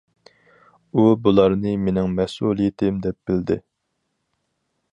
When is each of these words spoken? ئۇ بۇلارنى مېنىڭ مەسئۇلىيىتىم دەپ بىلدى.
ئۇ 0.93 1.03
بۇلارنى 1.27 1.73
مېنىڭ 1.83 2.09
مەسئۇلىيىتىم 2.21 2.99
دەپ 3.07 3.19
بىلدى. 3.31 3.59